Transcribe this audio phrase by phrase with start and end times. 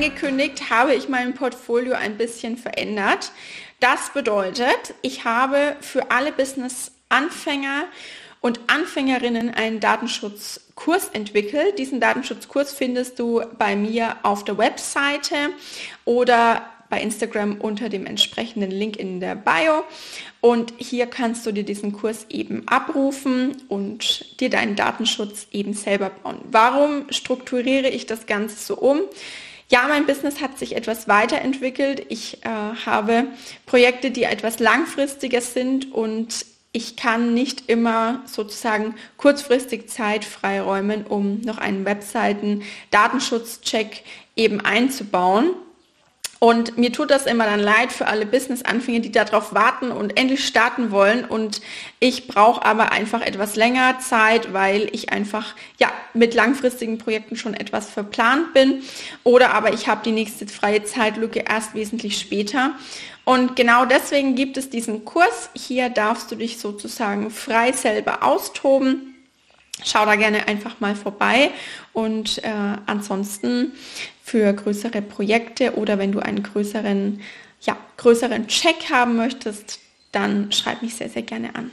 [0.00, 3.32] angekündigt, habe ich mein Portfolio ein bisschen verändert.
[3.80, 7.84] Das bedeutet, ich habe für alle Business-Anfänger
[8.40, 11.78] und Anfängerinnen einen Datenschutzkurs entwickelt.
[11.78, 15.50] Diesen Datenschutzkurs findest du bei mir auf der Webseite
[16.04, 19.84] oder bei Instagram unter dem entsprechenden Link in der Bio.
[20.40, 26.10] Und hier kannst du dir diesen Kurs eben abrufen und dir deinen Datenschutz eben selber
[26.10, 26.40] bauen.
[26.50, 29.00] Warum strukturiere ich das Ganze so um?
[29.70, 32.04] Ja, mein Business hat sich etwas weiterentwickelt.
[32.08, 33.28] Ich äh, habe
[33.66, 41.40] Projekte, die etwas langfristiger sind und ich kann nicht immer sozusagen kurzfristig Zeit freiräumen, um
[41.42, 44.02] noch einen Webseiten-Datenschutzcheck
[44.34, 45.54] eben einzubauen.
[46.42, 50.46] Und mir tut das immer dann leid für alle Business-Anfänger, die darauf warten und endlich
[50.46, 51.26] starten wollen.
[51.26, 51.60] Und
[51.98, 57.52] ich brauche aber einfach etwas länger Zeit, weil ich einfach ja mit langfristigen Projekten schon
[57.52, 58.82] etwas verplant bin.
[59.22, 62.72] Oder aber ich habe die nächste freie Zeitlücke erst wesentlich später.
[63.26, 65.50] Und genau deswegen gibt es diesen Kurs.
[65.52, 69.10] Hier darfst du dich sozusagen frei selber austoben
[69.84, 71.50] schau da gerne einfach mal vorbei.
[71.92, 72.50] Und äh,
[72.86, 73.72] ansonsten
[74.22, 77.20] für größere Projekte oder wenn du einen größeren,
[77.62, 79.80] ja, größeren Check haben möchtest,
[80.12, 81.70] dann schreib mich sehr, sehr gerne an.